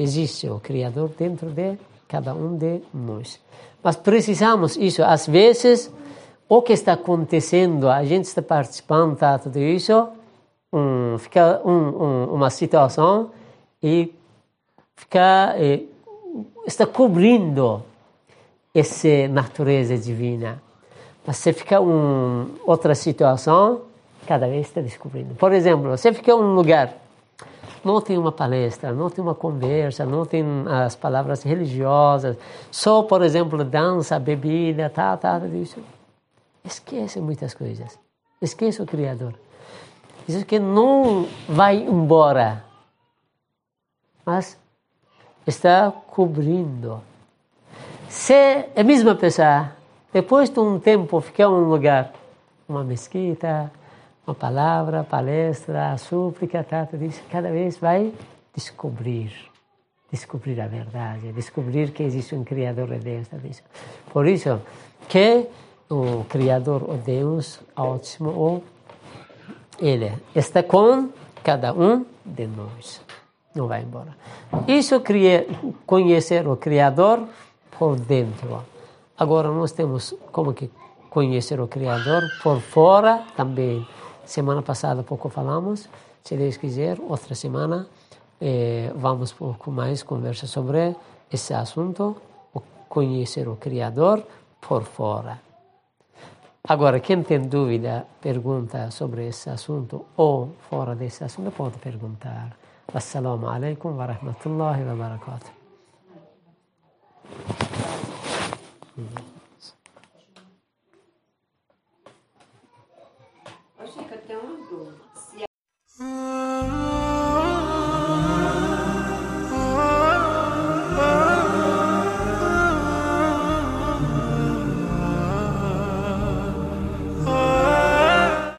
existe 0.01 0.49
o 0.49 0.59
Criador 0.59 1.09
dentro 1.09 1.51
de 1.51 1.77
cada 2.07 2.33
um 2.33 2.55
de 2.57 2.81
nós. 2.93 3.39
Mas 3.83 3.95
precisamos 3.95 4.75
isso, 4.77 5.03
às 5.03 5.27
vezes, 5.27 5.91
o 6.47 6.61
que 6.61 6.73
está 6.73 6.93
acontecendo, 6.93 7.89
a 7.89 8.03
gente 8.03 8.25
está 8.25 8.41
participando 8.41 9.17
de 9.17 9.43
tudo 9.43 9.59
isso, 9.59 10.07
um, 10.71 11.17
fica 11.17 11.61
um, 11.63 11.71
um, 11.71 12.33
uma 12.33 12.49
situação 12.49 13.31
e 13.81 14.13
fica, 14.95 15.55
eh, 15.57 15.83
está 16.65 16.85
cobrindo 16.85 17.83
essa 18.73 19.27
natureza 19.29 19.97
divina. 19.97 20.61
Mas 21.25 21.37
se 21.37 21.53
fica 21.53 21.79
um, 21.79 22.49
outra 22.65 22.93
situação, 22.93 23.81
cada 24.27 24.47
vez 24.47 24.67
está 24.67 24.81
descobrindo. 24.81 25.33
Por 25.35 25.53
exemplo, 25.53 25.89
você 25.89 26.11
fica 26.13 26.31
em 26.31 26.35
um 26.35 26.53
lugar, 26.53 26.93
não 27.85 28.01
tem 28.01 28.17
uma 28.17 28.31
palestra, 28.31 28.91
não 28.91 29.11
tem 29.11 29.23
uma 29.23 29.35
conversa, 29.35 30.05
não 30.05 30.25
tem 30.25 30.43
as 30.67 30.95
palavras 30.95 31.43
religiosas, 31.43 32.35
só, 32.71 33.03
por 33.03 33.21
exemplo, 33.21 33.63
dança, 33.63 34.17
bebida, 34.19 34.89
tal, 34.89 35.17
tal, 35.19 35.45
isso. 35.49 35.79
Esquece 36.63 37.21
muitas 37.21 37.53
coisas. 37.53 37.99
Esquece 38.41 38.81
o 38.81 38.87
Criador. 38.87 39.35
Diz 40.27 40.43
que 40.43 40.57
não 40.57 41.27
vai 41.47 41.77
embora, 41.77 42.65
mas 44.25 44.57
está 45.45 45.91
cobrindo. 45.91 46.99
Se 48.09 48.65
a 48.75 48.83
mesma 48.83 49.13
pessoa, 49.13 49.71
depois 50.11 50.49
de 50.49 50.59
um 50.59 50.79
tempo, 50.79 51.21
ficar 51.21 51.43
em 51.43 51.47
um 51.47 51.69
lugar, 51.69 52.11
uma 52.67 52.83
mesquita, 52.83 53.71
uma 54.25 54.33
palavra, 54.33 55.03
palestra, 55.03 55.97
súplica, 55.97 56.63
tata, 56.63 56.97
diz, 56.97 57.21
cada 57.29 57.51
vez 57.51 57.77
vai 57.77 58.11
descobrir, 58.53 59.31
descobrir 60.11 60.59
a 60.59 60.67
verdade, 60.67 61.31
descobrir 61.31 61.91
que 61.91 62.03
existe 62.03 62.35
um 62.35 62.43
Criador 62.43 62.87
de 62.87 62.99
Deus. 62.99 63.27
Por 64.11 64.27
isso, 64.27 64.59
que 65.07 65.47
o 65.89 66.23
Criador, 66.25 66.83
o 66.89 66.97
Deus 66.97 67.59
ótimo, 67.75 68.63
ele 69.79 70.11
está 70.33 70.63
com 70.63 71.09
cada 71.43 71.73
um 71.73 72.05
de 72.25 72.47
nós. 72.47 73.01
Não 73.53 73.67
vai 73.67 73.83
embora. 73.83 74.15
Isso 74.67 74.95
é 74.95 75.45
conhecer 75.85 76.47
o 76.47 76.57
Criador 76.57 77.27
por 77.77 77.95
dentro. 77.97 78.63
Agora 79.17 79.49
nós 79.49 79.71
temos 79.71 80.13
como 80.31 80.53
que 80.53 80.69
conhecer 81.09 81.61
o 81.61 81.67
Criador 81.67 82.23
por 82.43 82.59
fora 82.59 83.23
também. 83.37 83.87
Semana 84.25 84.61
passada 84.61 85.03
pouco 85.03 85.29
falamos. 85.29 85.87
Se 86.23 86.35
Deus 86.35 86.57
quiser, 86.57 86.99
outra 86.99 87.35
semana 87.35 87.87
eh, 88.41 88.91
vamos 88.95 89.31
pouco 89.31 89.71
mais 89.71 90.03
conversar 90.03 90.47
sobre 90.47 90.95
esse 91.31 91.53
assunto, 91.53 92.15
conhecer 92.89 93.47
o 93.47 93.55
Criador 93.55 94.25
por 94.59 94.83
fora. 94.83 95.39
Agora, 96.67 96.99
quem 96.99 97.21
tem 97.21 97.41
dúvida, 97.41 98.07
pergunta 98.19 98.89
sobre 98.89 99.27
esse 99.27 99.49
assunto 99.49 100.05
ou 100.17 100.55
fora 100.67 100.95
desse 100.95 101.23
assunto, 101.23 101.51
pode 101.51 101.77
perguntar. 101.77 102.57
Assalamu 102.91 103.47
alaikum 103.47 103.95
wa 103.95 104.07
rahmatullahi 104.07 104.83
wa 104.83 104.95
barakatuh. 104.95 105.51